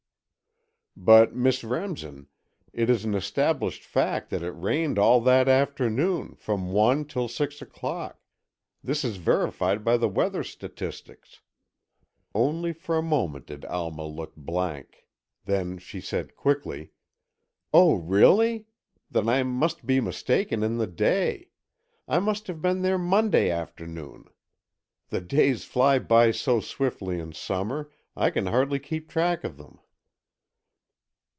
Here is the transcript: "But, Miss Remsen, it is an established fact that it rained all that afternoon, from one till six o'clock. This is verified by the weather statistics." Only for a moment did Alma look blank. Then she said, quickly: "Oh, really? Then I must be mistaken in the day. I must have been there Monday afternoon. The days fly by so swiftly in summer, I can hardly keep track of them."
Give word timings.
"But, 0.97 1.33
Miss 1.33 1.63
Remsen, 1.63 2.27
it 2.73 2.87
is 2.89 3.05
an 3.05 3.15
established 3.15 3.83
fact 3.85 4.29
that 4.29 4.43
it 4.43 4.51
rained 4.51 4.99
all 4.99 5.19
that 5.21 5.47
afternoon, 5.49 6.35
from 6.35 6.73
one 6.73 7.05
till 7.05 7.27
six 7.29 7.59
o'clock. 7.61 8.19
This 8.83 9.03
is 9.05 9.15
verified 9.17 9.83
by 9.85 9.95
the 9.97 10.09
weather 10.09 10.43
statistics." 10.43 11.41
Only 12.35 12.71
for 12.73 12.97
a 12.97 13.01
moment 13.01 13.47
did 13.47 13.63
Alma 13.65 14.05
look 14.05 14.35
blank. 14.35 15.07
Then 15.45 15.77
she 15.79 16.01
said, 16.01 16.35
quickly: 16.35 16.91
"Oh, 17.73 17.95
really? 17.95 18.67
Then 19.09 19.27
I 19.29 19.41
must 19.43 19.85
be 19.87 20.01
mistaken 20.01 20.61
in 20.61 20.77
the 20.77 20.87
day. 20.87 21.47
I 22.07 22.19
must 22.19 22.45
have 22.47 22.61
been 22.61 22.81
there 22.83 22.99
Monday 22.99 23.49
afternoon. 23.49 24.25
The 25.09 25.21
days 25.21 25.63
fly 25.63 25.97
by 25.97 26.29
so 26.31 26.59
swiftly 26.59 27.17
in 27.19 27.31
summer, 27.33 27.89
I 28.15 28.29
can 28.29 28.47
hardly 28.47 28.77
keep 28.77 29.09
track 29.09 29.43
of 29.45 29.57
them." 29.57 29.79